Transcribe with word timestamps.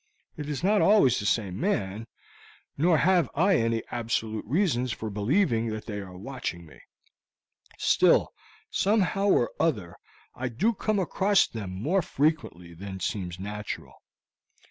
It 0.35 0.49
is 0.49 0.63
not 0.63 0.81
always 0.81 1.19
the 1.19 1.27
same 1.27 1.59
man, 1.59 2.07
nor 2.75 2.97
have 2.97 3.29
I 3.35 3.57
any 3.57 3.83
absolute 3.91 4.43
reasons 4.45 4.91
for 4.91 5.11
believing 5.11 5.67
that 5.67 5.85
they 5.85 5.99
are 5.99 6.17
watching 6.17 6.65
me; 6.65 6.81
still, 7.77 8.33
somehow 8.71 9.27
or 9.27 9.51
other, 9.59 9.95
I 10.33 10.49
do 10.49 10.73
come 10.73 10.97
across 10.97 11.45
them 11.45 11.69
more 11.69 12.01
frequently 12.01 12.73
than 12.73 12.99
seems 12.99 13.37
natural." 13.39 13.93